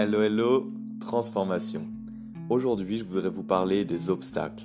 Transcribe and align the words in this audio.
Hello 0.00 0.22
hello, 0.22 0.72
transformation. 1.00 1.84
Aujourd'hui, 2.50 2.98
je 2.98 3.04
voudrais 3.04 3.30
vous 3.30 3.42
parler 3.42 3.84
des 3.84 4.10
obstacles 4.10 4.62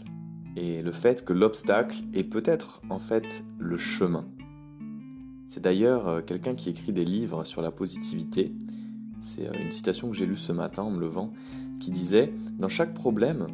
et 0.55 0.83
le 0.83 0.91
fait 0.91 1.25
que 1.25 1.33
l'obstacle 1.33 2.03
est 2.13 2.23
peut-être 2.23 2.83
en 2.91 2.99
fait 2.99 3.43
le 3.57 3.75
chemin. 3.77 4.27
C'est 5.47 5.63
d'ailleurs 5.63 6.07
euh, 6.07 6.21
quelqu'un 6.21 6.53
qui 6.53 6.69
écrit 6.69 6.93
des 6.93 7.03
livres 7.03 7.45
sur 7.45 7.63
la 7.63 7.71
positivité. 7.71 8.53
C'est 9.21 9.47
euh, 9.47 9.59
une 9.59 9.71
citation 9.71 10.11
que 10.11 10.15
j'ai 10.15 10.27
lue 10.27 10.37
ce 10.37 10.51
matin 10.51 10.83
en 10.83 10.91
me 10.91 10.99
levant 10.99 11.33
qui 11.79 11.89
disait 11.89 12.31
Dans 12.59 12.69
chaque 12.69 12.93
problème 12.93 13.47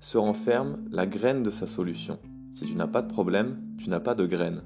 se 0.00 0.18
renferme 0.18 0.84
la 0.90 1.06
graine 1.06 1.42
de 1.42 1.50
sa 1.50 1.66
solution. 1.66 2.18
Si 2.52 2.66
tu 2.66 2.74
n'as 2.74 2.88
pas 2.88 3.00
de 3.00 3.10
problème, 3.10 3.56
tu 3.78 3.88
n'as 3.88 4.00
pas 4.00 4.14
de 4.14 4.26
graine. 4.26 4.60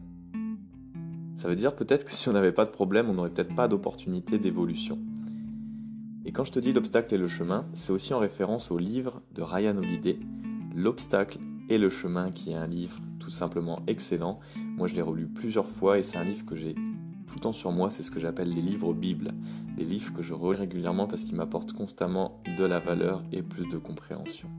Ça 1.36 1.46
veut 1.46 1.54
dire 1.54 1.76
peut-être 1.76 2.04
que 2.04 2.12
si 2.12 2.28
on 2.28 2.32
n'avait 2.32 2.50
pas 2.50 2.64
de 2.64 2.70
problème, 2.70 3.08
on 3.08 3.14
n'aurait 3.14 3.30
peut-être 3.30 3.54
pas 3.54 3.68
d'opportunité 3.68 4.40
d'évolution. 4.40 4.98
Quand 6.36 6.44
je 6.44 6.52
te 6.52 6.58
dis 6.58 6.74
l'obstacle 6.74 7.14
et 7.14 7.16
le 7.16 7.28
chemin, 7.28 7.64
c'est 7.72 7.92
aussi 7.92 8.12
en 8.12 8.18
référence 8.18 8.70
au 8.70 8.76
livre 8.76 9.22
de 9.34 9.40
Ryan 9.40 9.78
Holiday, 9.78 10.18
L'obstacle 10.74 11.38
et 11.70 11.78
le 11.78 11.88
chemin, 11.88 12.30
qui 12.30 12.50
est 12.50 12.56
un 12.56 12.66
livre 12.66 12.98
tout 13.18 13.30
simplement 13.30 13.80
excellent. 13.86 14.38
Moi, 14.76 14.86
je 14.86 14.94
l'ai 14.94 15.00
relu 15.00 15.28
plusieurs 15.28 15.66
fois 15.66 15.98
et 15.98 16.02
c'est 16.02 16.18
un 16.18 16.24
livre 16.24 16.44
que 16.44 16.54
j'ai 16.54 16.74
tout 16.74 17.36
le 17.36 17.40
temps 17.40 17.52
sur 17.52 17.72
moi. 17.72 17.88
C'est 17.88 18.02
ce 18.02 18.10
que 18.10 18.20
j'appelle 18.20 18.52
les 18.52 18.60
livres 18.60 18.92
Bible. 18.92 19.32
Les 19.78 19.86
livres 19.86 20.12
que 20.12 20.22
je 20.22 20.34
relis 20.34 20.58
régulièrement 20.58 21.06
parce 21.06 21.22
qu'ils 21.22 21.36
m'apportent 21.36 21.72
constamment 21.72 22.42
de 22.58 22.64
la 22.64 22.80
valeur 22.80 23.24
et 23.32 23.40
plus 23.40 23.66
de 23.68 23.78
compréhension. 23.78 24.50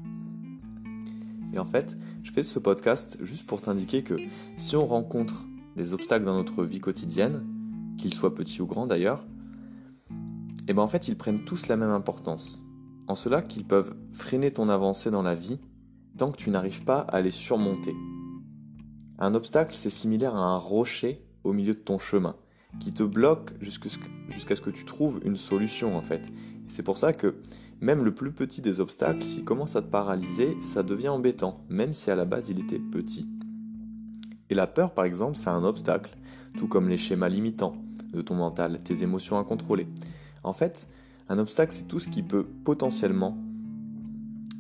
Et 1.53 1.59
en 1.59 1.65
fait, 1.65 1.95
je 2.23 2.31
fais 2.31 2.41
ce 2.41 2.57
podcast 2.57 3.19
juste 3.21 3.45
pour 3.45 3.61
t'indiquer 3.61 4.01
que 4.01 4.15
si 4.57 4.75
on 4.75 4.87
rencontre 4.87 5.45
des 5.75 5.93
obstacles 5.93 6.25
dans 6.25 6.37
notre 6.37 6.63
vie 6.63 6.79
quotidienne, 6.79 7.45
qu'ils 7.99 8.15
soient 8.15 8.33
petits 8.33 8.63
ou 8.63 8.65
grands 8.65 8.87
d'ailleurs, 8.87 9.27
et 10.67 10.71
eh 10.71 10.73
ben 10.73 10.81
en 10.81 10.87
fait 10.87 11.07
ils 11.07 11.17
prennent 11.17 11.45
tous 11.45 11.67
la 11.67 11.77
même 11.77 11.91
importance. 11.91 12.61
En 13.07 13.15
cela 13.15 13.41
qu'ils 13.41 13.63
peuvent 13.63 13.95
freiner 14.11 14.51
ton 14.51 14.67
avancée 14.67 15.09
dans 15.09 15.21
la 15.21 15.33
vie 15.33 15.61
tant 16.17 16.29
que 16.31 16.37
tu 16.37 16.49
n'arrives 16.49 16.83
pas 16.83 16.99
à 16.99 17.21
les 17.21 17.31
surmonter. 17.31 17.95
Un 19.17 19.33
obstacle, 19.33 19.73
c'est 19.73 19.89
similaire 19.89 20.35
à 20.35 20.39
un 20.39 20.57
rocher 20.57 21.25
au 21.45 21.53
milieu 21.53 21.73
de 21.73 21.79
ton 21.79 21.99
chemin, 21.99 22.35
qui 22.81 22.93
te 22.93 23.03
bloque 23.03 23.53
jusqu'à 23.61 24.55
ce 24.55 24.61
que 24.61 24.69
tu 24.69 24.83
trouves 24.83 25.21
une 25.23 25.37
solution 25.37 25.95
en 25.95 26.01
fait. 26.01 26.21
C'est 26.67 26.83
pour 26.83 26.97
ça 26.97 27.13
que 27.13 27.35
même 27.79 28.03
le 28.03 28.13
plus 28.13 28.33
petit 28.33 28.61
des 28.61 28.81
obstacles, 28.81 29.23
s'il 29.23 29.45
commence 29.45 29.77
à 29.77 29.81
te 29.81 29.87
paralyser, 29.87 30.57
ça 30.61 30.83
devient 30.83 31.09
embêtant, 31.09 31.63
même 31.69 31.93
si 31.93 32.11
à 32.11 32.15
la 32.15 32.25
base 32.25 32.49
il 32.49 32.59
était 32.59 32.79
petit. 32.79 33.29
Et 34.49 34.53
la 34.53 34.67
peur, 34.67 34.93
par 34.93 35.05
exemple, 35.05 35.37
c'est 35.37 35.49
un 35.49 35.63
obstacle, 35.63 36.17
tout 36.57 36.67
comme 36.67 36.89
les 36.89 36.97
schémas 36.97 37.29
limitants 37.29 37.77
de 38.13 38.21
ton 38.21 38.35
mental, 38.35 38.81
tes 38.83 39.03
émotions 39.03 39.37
incontrôlées. 39.37 39.87
En 40.43 40.53
fait, 40.53 40.87
un 41.29 41.39
obstacle, 41.39 41.73
c'est 41.73 41.87
tout 41.87 41.99
ce 41.99 42.07
qui 42.07 42.23
peut 42.23 42.45
potentiellement 42.63 43.37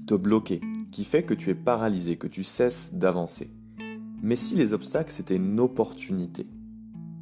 te 0.05 0.13
bloquer, 0.13 0.61
qui 0.91 1.03
fait 1.03 1.23
que 1.23 1.33
tu 1.33 1.49
es 1.49 1.55
paralysé, 1.55 2.17
que 2.17 2.27
tu 2.27 2.43
cesses 2.43 2.93
d'avancer. 2.93 3.51
Mais 4.21 4.35
si 4.35 4.55
les 4.55 4.73
obstacles, 4.73 5.11
c'était 5.11 5.35
une 5.35 5.59
opportunité 5.59 6.47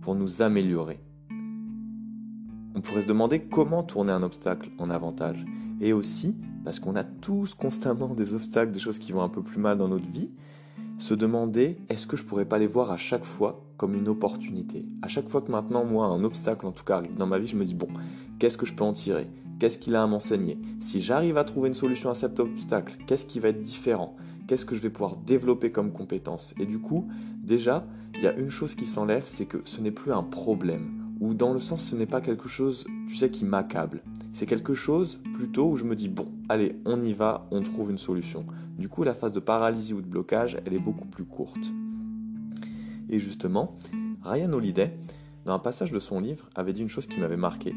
pour 0.02 0.16
nous 0.16 0.42
améliorer, 0.42 1.00
on 2.76 2.82
pourrait 2.82 3.02
se 3.02 3.08
demander 3.08 3.40
comment 3.40 3.84
tourner 3.84 4.12
un 4.12 4.22
obstacle 4.22 4.70
en 4.78 4.90
avantage. 4.90 5.46
Et 5.80 5.94
aussi, 5.94 6.36
parce 6.64 6.80
qu'on 6.80 6.96
a 6.96 7.04
tous 7.04 7.54
constamment 7.54 8.14
des 8.14 8.34
obstacles, 8.34 8.72
des 8.72 8.80
choses 8.80 9.00
qui 9.00 9.12
vont 9.12 9.22
un 9.22 9.30
peu 9.30 9.42
plus 9.42 9.60
mal 9.60 9.78
dans 9.78 9.88
notre 9.88 10.10
vie, 10.10 10.30
se 10.98 11.14
demander 11.14 11.78
est-ce 11.90 12.08
que 12.08 12.18
je 12.18 12.24
pourrais 12.24 12.46
pas 12.46 12.58
les 12.58 12.68
voir 12.68 12.92
à 12.92 12.98
chaque 12.98 13.24
fois 13.24 13.66
comme 13.78 13.96
une 13.96 14.08
opportunité? 14.08 14.86
À 15.02 15.08
chaque 15.08 15.28
fois 15.28 15.42
que 15.42 15.52
maintenant, 15.52 15.84
moi, 15.84 16.08
un 16.08 16.24
obstacle 16.24 16.66
en 16.66 16.72
tout 16.72 16.84
cas 16.84 17.02
dans 17.18 17.28
ma 17.28 17.40
vie, 17.40 17.48
je 17.48 17.56
me 17.56 17.66
dis 17.66 17.76
bon, 17.76 17.88
qu'est-ce 18.40 18.58
que 18.58 18.66
je 18.66 18.74
peux 18.74 18.84
en 18.84 18.94
tirer? 18.94 19.28
Qu'est-ce 19.60 19.78
qu'il 19.78 19.96
a 19.96 20.04
à 20.04 20.08
m'enseigner? 20.08 20.60
Si 20.82 21.00
j'arrive 21.02 21.38
à 21.38 21.44
trouver 21.44 21.70
une 21.70 21.74
solution 21.74 22.10
à 22.10 22.14
cet 22.14 22.40
obstacle, 22.40 22.98
qu'est-ce 23.08 23.26
qui 23.26 23.40
va 23.40 23.50
être 23.50 23.62
différent? 23.62 24.16
Qu'est-ce 24.48 24.66
que 24.66 24.76
je 24.76 24.82
vais 24.82 24.90
pouvoir 24.90 25.16
développer 25.16 25.72
comme 25.72 25.92
compétence? 25.92 26.54
Et 26.60 26.66
du 26.66 26.80
coup, 26.80 27.08
déjà, 27.42 27.86
il 28.16 28.24
y 28.24 28.28
a 28.28 28.34
une 28.34 28.50
chose 28.50 28.76
qui 28.76 28.86
s'enlève, 28.86 29.24
c'est 29.26 29.46
que 29.46 29.58
ce 29.66 29.82
n'est 29.82 29.92
plus 29.92 30.12
un 30.12 30.24
problème. 30.24 31.02
Ou 31.22 31.34
dans 31.34 31.54
le 31.54 31.60
sens, 31.60 31.82
ce 31.82 31.96
n'est 31.96 32.06
pas 32.06 32.22
quelque 32.22 32.50
chose, 32.50 32.86
tu 33.08 33.16
sais, 33.16 33.30
qui 33.30 33.46
m'accable. 33.46 34.02
C'est 34.36 34.48
quelque 34.48 34.74
chose 34.74 35.22
plutôt 35.34 35.70
où 35.70 35.78
je 35.78 35.86
me 35.86 35.96
dis, 35.96 36.10
bon, 36.10 36.28
allez, 36.50 36.76
on 36.84 37.00
y 37.00 37.14
va, 37.14 37.48
on 37.52 37.62
trouve 37.62 37.90
une 37.90 37.98
solution. 37.98 38.46
Du 38.78 38.90
coup, 38.90 39.06
la 39.06 39.14
phase 39.14 39.32
de 39.32 39.40
paralysie 39.40 39.94
ou 39.94 40.02
de 40.02 40.08
blocage, 40.08 40.58
elle 40.66 40.74
est 40.74 40.80
beaucoup 40.80 41.08
plus 41.08 41.24
courte. 41.24 41.72
Et 43.08 43.18
justement, 43.18 43.78
Ryan 44.24 44.52
Holiday, 44.52 45.00
dans 45.46 45.54
un 45.54 45.60
passage 45.60 45.94
de 45.94 46.00
son 46.00 46.20
livre, 46.20 46.50
avait 46.54 46.74
dit 46.74 46.82
une 46.82 46.90
chose 46.90 47.08
qui 47.08 47.22
m'avait 47.22 47.38
marqué. 47.38 47.74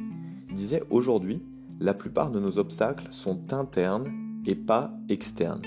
Il 0.49 0.57
disait, 0.57 0.83
aujourd'hui, 0.91 1.45
la 1.79 1.95
plupart 1.95 2.33
de 2.33 2.41
nos 2.41 2.59
obstacles 2.59 3.07
sont 3.11 3.53
internes 3.53 4.11
et 4.45 4.57
pas 4.57 4.99
externes. 5.09 5.63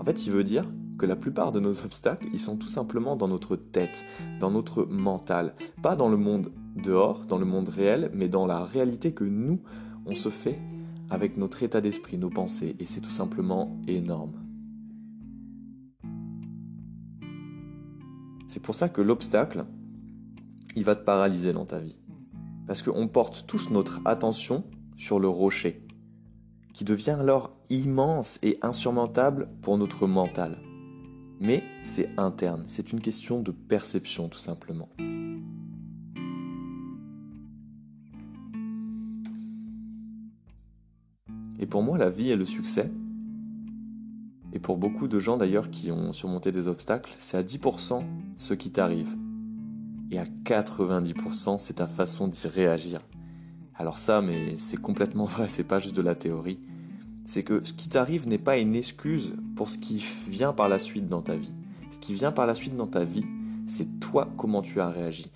En 0.00 0.04
fait, 0.04 0.26
il 0.26 0.32
veut 0.32 0.42
dire 0.42 0.64
que 0.98 1.06
la 1.06 1.14
plupart 1.14 1.52
de 1.52 1.60
nos 1.60 1.80
obstacles, 1.84 2.26
ils 2.32 2.40
sont 2.40 2.56
tout 2.56 2.66
simplement 2.66 3.14
dans 3.14 3.28
notre 3.28 3.54
tête, 3.54 4.04
dans 4.40 4.50
notre 4.50 4.84
mental, 4.84 5.54
pas 5.80 5.94
dans 5.94 6.08
le 6.08 6.16
monde 6.16 6.50
dehors, 6.76 7.26
dans 7.26 7.38
le 7.38 7.44
monde 7.44 7.68
réel, 7.68 8.10
mais 8.14 8.28
dans 8.28 8.46
la 8.46 8.64
réalité 8.64 9.12
que 9.12 9.24
nous, 9.24 9.60
on 10.06 10.14
se 10.14 10.28
fait 10.28 10.58
avec 11.10 11.36
notre 11.36 11.62
état 11.62 11.80
d'esprit, 11.80 12.18
nos 12.18 12.30
pensées, 12.30 12.76
et 12.78 12.86
c'est 12.86 13.00
tout 13.00 13.10
simplement 13.10 13.80
énorme. 13.86 14.32
C'est 18.48 18.60
pour 18.60 18.74
ça 18.74 18.88
que 18.88 19.00
l'obstacle, 19.00 19.64
il 20.76 20.84
va 20.84 20.96
te 20.96 21.04
paralyser 21.04 21.52
dans 21.52 21.64
ta 21.66 21.78
vie. 21.78 21.96
Parce 22.66 22.82
qu'on 22.82 23.08
porte 23.08 23.46
tous 23.46 23.70
notre 23.70 24.00
attention 24.04 24.64
sur 24.96 25.18
le 25.18 25.28
rocher, 25.28 25.86
qui 26.72 26.84
devient 26.84 27.16
alors 27.18 27.56
immense 27.70 28.38
et 28.42 28.58
insurmontable 28.62 29.48
pour 29.62 29.78
notre 29.78 30.06
mental. 30.06 30.58
Mais 31.40 31.62
c'est 31.82 32.08
interne, 32.18 32.64
c'est 32.66 32.92
une 32.92 33.00
question 33.00 33.40
de 33.40 33.50
perception 33.50 34.28
tout 34.28 34.38
simplement. 34.38 34.88
Et 41.62 41.66
pour 41.66 41.84
moi, 41.84 41.96
la 41.96 42.10
vie 42.10 42.32
et 42.32 42.34
le 42.34 42.44
succès, 42.44 42.90
et 44.52 44.58
pour 44.58 44.76
beaucoup 44.76 45.06
de 45.06 45.20
gens 45.20 45.36
d'ailleurs 45.36 45.70
qui 45.70 45.92
ont 45.92 46.12
surmonté 46.12 46.50
des 46.50 46.66
obstacles, 46.66 47.14
c'est 47.20 47.36
à 47.36 47.42
10% 47.44 48.02
ce 48.36 48.54
qui 48.54 48.72
t'arrive 48.72 49.16
et 50.10 50.18
à 50.18 50.24
90% 50.24 51.58
c'est 51.58 51.74
ta 51.74 51.86
façon 51.86 52.26
d'y 52.26 52.48
réagir. 52.48 53.00
Alors 53.76 53.98
ça, 53.98 54.20
mais 54.20 54.56
c'est 54.58 54.76
complètement 54.76 55.24
vrai, 55.26 55.46
c'est 55.46 55.62
pas 55.62 55.78
juste 55.78 55.94
de 55.94 56.02
la 56.02 56.16
théorie. 56.16 56.58
C'est 57.26 57.44
que 57.44 57.64
ce 57.64 57.72
qui 57.72 57.88
t'arrive 57.88 58.26
n'est 58.26 58.38
pas 58.38 58.58
une 58.58 58.74
excuse 58.74 59.32
pour 59.54 59.70
ce 59.70 59.78
qui 59.78 60.04
vient 60.28 60.52
par 60.52 60.68
la 60.68 60.80
suite 60.80 61.08
dans 61.08 61.22
ta 61.22 61.36
vie. 61.36 61.54
Ce 61.92 62.00
qui 62.00 62.12
vient 62.12 62.32
par 62.32 62.48
la 62.48 62.56
suite 62.56 62.76
dans 62.76 62.88
ta 62.88 63.04
vie, 63.04 63.24
c'est 63.68 64.00
toi 64.00 64.28
comment 64.36 64.62
tu 64.62 64.80
as 64.80 64.88
réagi, 64.88 65.30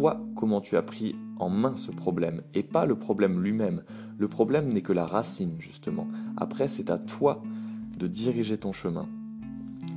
toi 0.00 0.24
comment 0.34 0.62
tu 0.62 0.78
as 0.78 0.82
pris 0.82 1.14
en 1.38 1.50
main 1.50 1.76
ce 1.76 1.90
problème, 1.90 2.40
et 2.54 2.62
pas 2.62 2.86
le 2.86 2.96
problème 2.96 3.42
lui-même. 3.42 3.82
Le 4.16 4.28
problème 4.28 4.72
n'est 4.72 4.80
que 4.80 4.94
la 4.94 5.04
racine, 5.04 5.56
justement. 5.58 6.08
Après, 6.38 6.68
c'est 6.68 6.90
à 6.90 6.96
toi 6.96 7.42
de 7.98 8.06
diriger 8.06 8.56
ton 8.56 8.72
chemin. 8.72 9.10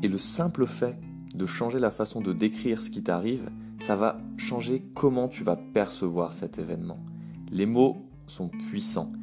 Et 0.02 0.10
le 0.10 0.18
simple 0.18 0.68
fait 0.68 1.00
de 1.36 1.46
changer 1.46 1.80
la 1.80 1.90
façon 1.90 2.20
de 2.20 2.34
décrire 2.34 2.82
ce 2.82 2.90
qui 2.90 3.02
t'arrive, 3.02 3.50
ça 3.80 3.96
va 3.96 4.18
changer 4.36 4.84
comment 4.94 5.30
tu 5.30 5.46
vas 5.46 5.56
percevoir 5.56 6.34
cet 6.34 6.60
événement. 6.60 7.00
Les 7.50 7.66
mots 7.66 7.96
sont 8.28 8.50
puissants. 8.50 9.14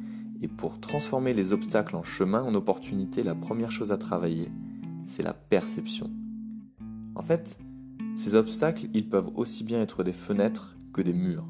Et 0.41 0.47
pour 0.47 0.79
transformer 0.79 1.35
les 1.35 1.53
obstacles 1.53 1.95
en 1.95 2.03
chemin, 2.03 2.41
en 2.41 2.55
opportunité, 2.55 3.21
la 3.21 3.35
première 3.35 3.71
chose 3.71 3.91
à 3.91 3.97
travailler, 3.97 4.49
c'est 5.05 5.21
la 5.21 5.33
perception. 5.33 6.09
En 7.13 7.21
fait, 7.21 7.59
ces 8.21 8.35
obstacles, 8.35 8.85
ils 8.93 9.09
peuvent 9.09 9.31
aussi 9.35 9.63
bien 9.63 9.81
être 9.81 10.03
des 10.03 10.13
fenêtres 10.13 10.77
que 10.93 11.01
des 11.01 11.13
murs. 11.13 11.47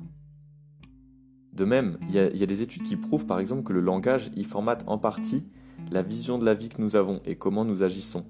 De 1.51 1.65
même, 1.65 1.97
il 2.07 2.15
y, 2.15 2.17
a, 2.17 2.45
des 2.45 2.61
études 2.61 2.83
qui 2.83 2.95
prouvent 2.95 3.25
par 3.25 3.39
exemple 3.39 3.63
que 3.63 3.73
le 3.73 3.81
langage, 3.81 4.31
y 4.37 4.45
formate 4.45 4.85
en 4.87 4.97
partie 4.97 5.43
la 5.91 6.01
vision 6.01 6.37
de 6.37 6.45
la 6.45 6.53
vie 6.53 6.69
que 6.69 6.81
nous 6.81 6.95
avons 6.95 7.17
et 7.25 7.35
comment 7.35 7.65
nous 7.65 7.83
agissons. 7.83 8.25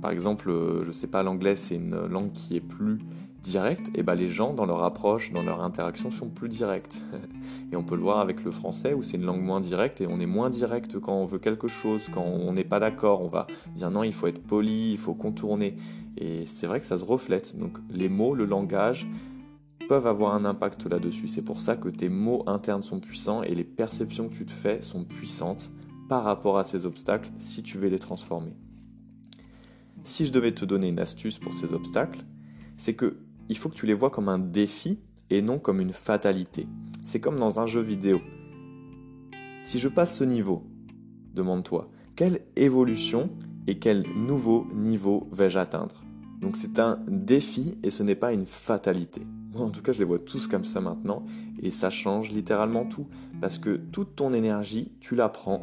par 0.00 0.12
exemple, 0.12 0.50
euh, 0.50 0.82
je 0.82 0.88
ne 0.88 0.92
sais 0.92 1.08
pas, 1.08 1.24
l'anglais 1.24 1.56
c'est 1.56 1.74
une 1.74 2.06
langue 2.06 2.30
qui 2.30 2.56
est 2.56 2.60
plus 2.60 2.98
direct, 3.42 3.90
et 3.94 4.02
ben 4.02 4.14
les 4.14 4.28
gens 4.28 4.54
dans 4.54 4.64
leur 4.64 4.82
approche, 4.82 5.32
dans 5.32 5.42
leur 5.42 5.62
interaction 5.62 6.10
sont 6.10 6.28
plus 6.28 6.48
directs. 6.48 7.02
et 7.72 7.76
on 7.76 7.82
peut 7.82 7.96
le 7.96 8.02
voir 8.02 8.20
avec 8.20 8.44
le 8.44 8.50
français 8.50 8.94
où 8.94 9.02
c'est 9.02 9.16
une 9.16 9.24
langue 9.24 9.42
moins 9.42 9.60
directe 9.60 10.00
et 10.00 10.06
on 10.06 10.20
est 10.20 10.26
moins 10.26 10.48
direct 10.48 10.98
quand 11.00 11.14
on 11.14 11.26
veut 11.26 11.38
quelque 11.38 11.68
chose, 11.68 12.08
quand 12.10 12.22
on 12.24 12.52
n'est 12.52 12.64
pas 12.64 12.80
d'accord, 12.80 13.20
on 13.20 13.28
va 13.28 13.46
dire 13.74 13.90
non, 13.90 14.04
il 14.04 14.12
faut 14.12 14.28
être 14.28 14.42
poli, 14.42 14.92
il 14.92 14.98
faut 14.98 15.14
contourner. 15.14 15.76
Et 16.16 16.44
c'est 16.44 16.66
vrai 16.66 16.80
que 16.80 16.86
ça 16.86 16.96
se 16.96 17.04
reflète. 17.04 17.58
Donc 17.58 17.78
les 17.90 18.08
mots, 18.08 18.34
le 18.34 18.44
langage 18.44 19.08
peuvent 19.88 20.06
avoir 20.06 20.34
un 20.34 20.44
impact 20.44 20.86
là-dessus. 20.86 21.28
C'est 21.28 21.42
pour 21.42 21.60
ça 21.60 21.76
que 21.76 21.88
tes 21.88 22.08
mots 22.08 22.44
internes 22.46 22.82
sont 22.82 23.00
puissants 23.00 23.42
et 23.42 23.54
les 23.54 23.64
perceptions 23.64 24.28
que 24.28 24.34
tu 24.34 24.46
te 24.46 24.52
fais 24.52 24.80
sont 24.80 25.04
puissantes 25.04 25.70
par 26.08 26.22
rapport 26.22 26.58
à 26.58 26.64
ces 26.64 26.86
obstacles 26.86 27.30
si 27.38 27.62
tu 27.62 27.78
veux 27.78 27.88
les 27.88 27.98
transformer. 27.98 28.54
Si 30.04 30.26
je 30.26 30.32
devais 30.32 30.52
te 30.52 30.64
donner 30.64 30.88
une 30.88 31.00
astuce 31.00 31.38
pour 31.38 31.54
ces 31.54 31.74
obstacles, 31.74 32.24
c'est 32.76 32.94
que 32.94 33.16
il 33.52 33.58
faut 33.58 33.68
que 33.68 33.74
tu 33.74 33.84
les 33.84 33.92
vois 33.92 34.08
comme 34.08 34.30
un 34.30 34.38
défi 34.38 34.98
et 35.28 35.42
non 35.42 35.58
comme 35.58 35.82
une 35.82 35.92
fatalité. 35.92 36.66
C'est 37.04 37.20
comme 37.20 37.38
dans 37.38 37.60
un 37.60 37.66
jeu 37.66 37.82
vidéo. 37.82 38.18
Si 39.62 39.78
je 39.78 39.88
passe 39.88 40.16
ce 40.16 40.24
niveau, 40.24 40.64
demande-toi, 41.34 41.90
quelle 42.16 42.40
évolution 42.56 43.28
et 43.66 43.78
quel 43.78 44.06
nouveau 44.16 44.66
niveau 44.74 45.28
vais-je 45.32 45.58
atteindre? 45.58 46.02
Donc 46.40 46.56
c'est 46.56 46.78
un 46.78 46.98
défi 47.06 47.76
et 47.82 47.90
ce 47.90 48.02
n'est 48.02 48.14
pas 48.14 48.32
une 48.32 48.46
fatalité. 48.46 49.20
En 49.54 49.68
tout 49.68 49.82
cas 49.82 49.92
je 49.92 49.98
les 49.98 50.06
vois 50.06 50.18
tous 50.18 50.46
comme 50.46 50.64
ça 50.64 50.80
maintenant 50.80 51.22
et 51.62 51.70
ça 51.70 51.90
change 51.90 52.30
littéralement 52.30 52.86
tout 52.86 53.06
parce 53.42 53.58
que 53.58 53.76
toute 53.76 54.16
ton 54.16 54.32
énergie 54.32 54.92
tu 55.00 55.14
la 55.14 55.28
prends 55.28 55.62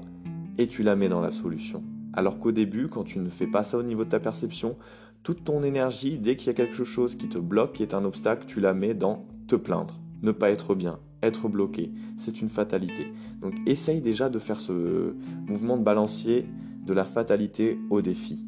et 0.59 0.67
tu 0.67 0.83
la 0.83 0.95
mets 0.95 1.09
dans 1.09 1.21
la 1.21 1.31
solution. 1.31 1.83
Alors 2.13 2.37
qu'au 2.37 2.51
début 2.51 2.87
quand 2.87 3.03
tu 3.03 3.17
ne 3.17 3.29
fais 3.29 3.47
pas 3.47 3.63
ça 3.63 3.79
au 3.79 3.83
niveau 3.83 4.05
de 4.05 4.09
ta 4.09 4.19
perception, 4.19 4.77
toute 5.23 5.43
ton 5.43 5.63
énergie 5.63 6.17
dès 6.17 6.35
qu'il 6.35 6.47
y 6.47 6.49
a 6.49 6.53
quelque 6.53 6.83
chose 6.83 7.15
qui 7.15 7.29
te 7.29 7.37
bloque, 7.37 7.73
qui 7.73 7.83
est 7.83 7.93
un 7.93 8.05
obstacle, 8.05 8.45
tu 8.45 8.59
la 8.59 8.73
mets 8.73 8.93
dans 8.93 9.25
te 9.47 9.55
plaindre, 9.55 9.99
ne 10.21 10.31
pas 10.31 10.49
être 10.49 10.75
bien, 10.75 10.99
être 11.21 11.49
bloqué. 11.49 11.91
C'est 12.17 12.41
une 12.41 12.49
fatalité. 12.49 13.07
Donc 13.41 13.53
essaye 13.65 14.01
déjà 14.01 14.29
de 14.29 14.39
faire 14.39 14.59
ce 14.59 15.15
mouvement 15.47 15.77
de 15.77 15.83
balancier 15.83 16.47
de 16.85 16.93
la 16.93 17.05
fatalité 17.05 17.79
au 17.89 18.01
défi. 18.01 18.45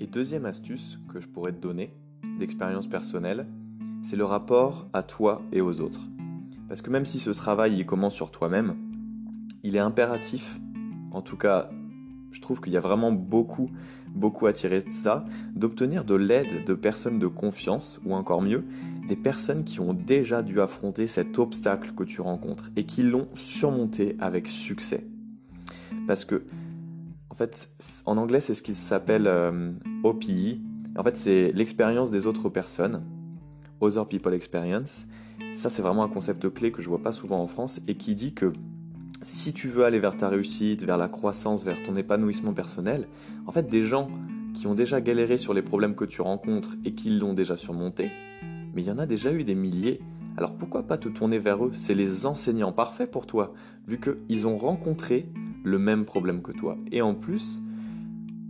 Et 0.00 0.06
deuxième 0.06 0.44
astuce 0.44 0.98
que 1.12 1.18
je 1.18 1.26
pourrais 1.26 1.52
te 1.52 1.60
donner, 1.60 1.92
d'expérience 2.38 2.86
personnelle, 2.86 3.46
c'est 4.02 4.16
le 4.16 4.24
rapport 4.24 4.88
à 4.92 5.02
toi 5.02 5.42
et 5.52 5.60
aux 5.60 5.80
autres. 5.80 6.02
Parce 6.68 6.82
que 6.82 6.90
même 6.90 7.06
si 7.06 7.18
ce 7.18 7.30
travail 7.30 7.76
il 7.76 7.86
commence 7.86 8.14
sur 8.14 8.30
toi-même, 8.30 8.76
il 9.64 9.74
est 9.74 9.80
impératif, 9.80 10.60
en 11.10 11.20
tout 11.20 11.36
cas 11.36 11.68
je 12.30 12.40
trouve 12.40 12.60
qu'il 12.60 12.72
y 12.72 12.76
a 12.76 12.80
vraiment 12.80 13.12
beaucoup, 13.12 13.70
beaucoup 14.08 14.46
à 14.46 14.52
tirer 14.52 14.82
de 14.82 14.90
ça, 14.90 15.24
d'obtenir 15.54 16.04
de 16.04 16.14
l'aide 16.14 16.64
de 16.64 16.74
personnes 16.74 17.18
de 17.18 17.26
confiance, 17.26 18.00
ou 18.04 18.14
encore 18.14 18.42
mieux, 18.42 18.64
des 19.08 19.16
personnes 19.16 19.64
qui 19.64 19.80
ont 19.80 19.94
déjà 19.94 20.42
dû 20.42 20.60
affronter 20.60 21.08
cet 21.08 21.38
obstacle 21.38 21.92
que 21.96 22.04
tu 22.04 22.20
rencontres 22.20 22.70
et 22.76 22.84
qui 22.84 23.02
l'ont 23.02 23.26
surmonté 23.34 24.16
avec 24.20 24.46
succès. 24.46 25.06
Parce 26.06 26.24
que, 26.24 26.44
en 27.30 27.34
fait, 27.34 27.70
en 28.04 28.16
anglais, 28.18 28.40
c'est 28.40 28.54
ce 28.54 28.62
qui 28.62 28.74
s'appelle 28.74 29.26
euh, 29.26 29.72
OPI. 30.02 30.60
En 30.96 31.02
fait, 31.02 31.16
c'est 31.16 31.52
l'expérience 31.52 32.10
des 32.10 32.26
autres 32.26 32.48
personnes, 32.48 33.02
Other 33.80 34.06
People 34.06 34.34
Experience. 34.34 35.06
Ça, 35.54 35.70
c'est 35.70 35.82
vraiment 35.82 36.02
un 36.02 36.08
concept 36.08 36.52
clé 36.52 36.72
que 36.72 36.82
je 36.82 36.88
vois 36.88 37.02
pas 37.02 37.12
souvent 37.12 37.40
en 37.40 37.46
France 37.46 37.80
et 37.88 37.96
qui 37.96 38.14
dit 38.14 38.34
que 38.34 38.52
si 39.22 39.52
tu 39.52 39.68
veux 39.68 39.84
aller 39.84 39.98
vers 39.98 40.16
ta 40.16 40.28
réussite, 40.28 40.84
vers 40.84 40.96
la 40.96 41.08
croissance, 41.08 41.64
vers 41.64 41.82
ton 41.82 41.96
épanouissement 41.96 42.52
personnel, 42.52 43.08
en 43.46 43.52
fait, 43.52 43.68
des 43.68 43.84
gens 43.84 44.10
qui 44.54 44.66
ont 44.66 44.74
déjà 44.74 45.00
galéré 45.00 45.36
sur 45.36 45.54
les 45.54 45.62
problèmes 45.62 45.94
que 45.94 46.04
tu 46.04 46.22
rencontres 46.22 46.76
et 46.84 46.94
qui 46.94 47.10
l'ont 47.10 47.34
déjà 47.34 47.56
surmonté, 47.56 48.10
mais 48.74 48.82
il 48.82 48.88
y 48.88 48.90
en 48.90 48.98
a 48.98 49.06
déjà 49.06 49.32
eu 49.32 49.44
des 49.44 49.54
milliers. 49.54 50.00
Alors 50.36 50.56
pourquoi 50.56 50.84
pas 50.84 50.98
te 50.98 51.08
tourner 51.08 51.38
vers 51.38 51.64
eux? 51.64 51.70
C'est 51.72 51.94
les 51.94 52.26
enseignants 52.26 52.72
parfaits 52.72 53.10
pour 53.10 53.26
toi, 53.26 53.52
vu 53.86 53.98
qu'ils 54.00 54.46
ont 54.46 54.56
rencontré 54.56 55.28
le 55.64 55.78
même 55.78 56.04
problème 56.04 56.42
que 56.42 56.52
toi. 56.52 56.76
Et 56.92 57.02
en 57.02 57.14
plus, 57.14 57.60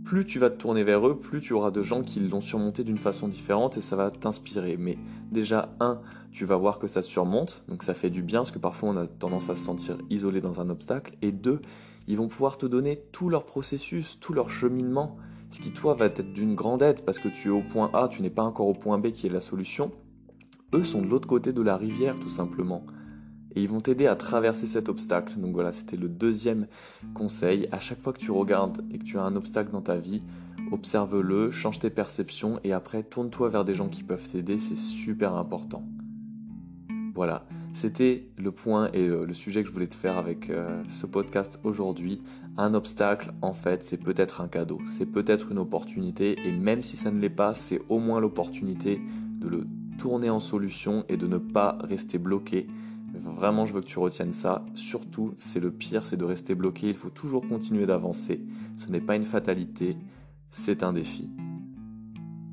plus 0.03 0.25
tu 0.25 0.39
vas 0.39 0.49
te 0.49 0.57
tourner 0.57 0.83
vers 0.83 1.07
eux, 1.07 1.17
plus 1.17 1.41
tu 1.41 1.53
auras 1.53 1.71
de 1.71 1.83
gens 1.83 2.01
qui 2.01 2.19
l'ont 2.19 2.41
surmonté 2.41 2.83
d'une 2.83 2.97
façon 2.97 3.27
différente 3.27 3.77
et 3.77 3.81
ça 3.81 3.95
va 3.95 4.09
t'inspirer. 4.09 4.77
Mais 4.77 4.97
déjà, 5.31 5.75
un, 5.79 5.99
tu 6.31 6.45
vas 6.45 6.55
voir 6.55 6.79
que 6.79 6.87
ça 6.87 7.01
surmonte, 7.01 7.63
donc 7.67 7.83
ça 7.83 7.93
fait 7.93 8.09
du 8.09 8.21
bien 8.21 8.39
parce 8.39 8.51
que 8.51 8.59
parfois 8.59 8.89
on 8.89 8.97
a 8.97 9.07
tendance 9.07 9.49
à 9.49 9.55
se 9.55 9.63
sentir 9.63 9.97
isolé 10.09 10.41
dans 10.41 10.61
un 10.61 10.69
obstacle. 10.69 11.15
Et 11.21 11.31
deux, 11.31 11.61
ils 12.07 12.17
vont 12.17 12.27
pouvoir 12.27 12.57
te 12.57 12.65
donner 12.65 13.01
tout 13.11 13.29
leur 13.29 13.45
processus, 13.45 14.19
tout 14.19 14.33
leur 14.33 14.49
cheminement, 14.49 15.17
ce 15.49 15.61
qui 15.61 15.71
toi 15.71 15.95
va 15.95 16.05
être 16.05 16.21
d'une 16.33 16.55
grande 16.55 16.81
aide 16.81 17.01
parce 17.03 17.19
que 17.19 17.29
tu 17.29 17.47
es 17.47 17.51
au 17.51 17.61
point 17.61 17.89
A, 17.93 18.07
tu 18.07 18.21
n'es 18.21 18.29
pas 18.29 18.43
encore 18.43 18.67
au 18.67 18.73
point 18.73 18.99
B 18.99 19.11
qui 19.11 19.27
est 19.27 19.31
la 19.31 19.41
solution. 19.41 19.91
Eux 20.73 20.83
sont 20.83 21.01
de 21.01 21.07
l'autre 21.07 21.27
côté 21.27 21.53
de 21.53 21.61
la 21.61 21.77
rivière 21.77 22.19
tout 22.19 22.29
simplement 22.29 22.85
et 23.55 23.61
ils 23.61 23.67
vont 23.67 23.81
t'aider 23.81 24.07
à 24.07 24.15
traverser 24.15 24.67
cet 24.67 24.89
obstacle. 24.89 25.39
Donc 25.39 25.53
voilà, 25.53 25.71
c'était 25.71 25.97
le 25.97 26.07
deuxième 26.07 26.67
conseil. 27.13 27.67
À 27.71 27.79
chaque 27.79 27.99
fois 27.99 28.13
que 28.13 28.19
tu 28.19 28.31
regardes 28.31 28.85
et 28.91 28.99
que 28.99 29.03
tu 29.03 29.17
as 29.17 29.23
un 29.23 29.35
obstacle 29.35 29.71
dans 29.71 29.81
ta 29.81 29.97
vie, 29.97 30.21
observe-le, 30.71 31.51
change 31.51 31.79
tes 31.79 31.89
perceptions 31.89 32.59
et 32.63 32.73
après 32.73 33.03
tourne-toi 33.03 33.49
vers 33.49 33.65
des 33.65 33.73
gens 33.73 33.89
qui 33.89 34.03
peuvent 34.03 34.27
t'aider, 34.29 34.59
c'est 34.59 34.77
super 34.77 35.35
important. 35.35 35.83
Voilà, 37.13 37.45
c'était 37.73 38.27
le 38.37 38.51
point 38.51 38.89
et 38.93 39.07
le 39.07 39.33
sujet 39.33 39.61
que 39.61 39.69
je 39.69 39.73
voulais 39.73 39.87
te 39.87 39.95
faire 39.95 40.17
avec 40.17 40.49
euh, 40.49 40.83
ce 40.89 41.05
podcast 41.05 41.59
aujourd'hui. 41.63 42.21
Un 42.57 42.73
obstacle, 42.73 43.31
en 43.41 43.53
fait, 43.53 43.83
c'est 43.83 43.97
peut-être 43.97 44.41
un 44.41 44.47
cadeau, 44.47 44.79
c'est 44.97 45.05
peut-être 45.05 45.51
une 45.51 45.59
opportunité 45.59 46.37
et 46.45 46.51
même 46.51 46.83
si 46.83 46.97
ça 46.97 47.11
ne 47.11 47.19
l'est 47.19 47.29
pas, 47.29 47.53
c'est 47.53 47.81
au 47.89 47.99
moins 47.99 48.19
l'opportunité 48.19 49.01
de 49.39 49.47
le 49.47 49.67
tourner 49.97 50.29
en 50.29 50.39
solution 50.39 51.05
et 51.09 51.17
de 51.17 51.27
ne 51.27 51.37
pas 51.37 51.77
rester 51.83 52.17
bloqué 52.17 52.67
Vraiment, 53.13 53.65
je 53.65 53.73
veux 53.73 53.81
que 53.81 53.87
tu 53.87 53.99
retiennes 53.99 54.33
ça. 54.33 54.65
Surtout, 54.73 55.33
c'est 55.37 55.59
le 55.59 55.71
pire, 55.71 56.05
c'est 56.05 56.17
de 56.17 56.25
rester 56.25 56.55
bloqué. 56.55 56.87
Il 56.87 56.95
faut 56.95 57.09
toujours 57.09 57.47
continuer 57.47 57.85
d'avancer. 57.85 58.41
Ce 58.77 58.89
n'est 58.89 59.01
pas 59.01 59.15
une 59.15 59.23
fatalité, 59.23 59.97
c'est 60.51 60.83
un 60.83 60.93
défi. 60.93 61.29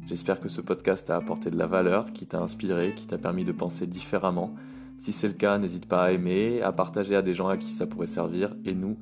J'espère 0.06 0.38
que 0.38 0.49
ce 0.49 0.61
podcast 0.61 1.08
t'a 1.08 1.17
apporté 1.17 1.50
de 1.50 1.58
la 1.58 1.67
valeur, 1.67 2.12
qui 2.12 2.26
t'a 2.26 2.41
inspiré, 2.41 2.94
qui 2.94 3.08
t'a 3.08 3.19
permis 3.19 3.44
de 3.44 3.50
penser 3.50 3.88
différemment. 3.88 4.55
Si 4.99 5.11
c'est 5.11 5.26
le 5.26 5.35
cas, 5.35 5.58
n'hésite 5.58 5.87
pas 5.87 6.05
à 6.05 6.12
aimer, 6.12 6.62
à 6.62 6.70
partager 6.70 7.17
à 7.17 7.23
des 7.23 7.32
gens 7.32 7.49
à 7.49 7.56
qui 7.56 7.70
ça 7.70 7.88
pourrait 7.88 8.06
servir. 8.06 8.55
Et 8.64 8.75
nous, 8.75 8.97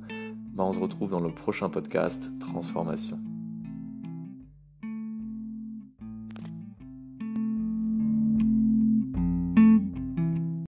bah, 0.53 0.63
on 0.63 0.73
se 0.73 0.79
retrouve 0.79 1.11
dans 1.11 1.19
le 1.19 1.31
prochain 1.31 1.69
podcast 1.69 2.31
Transformation. 2.39 3.19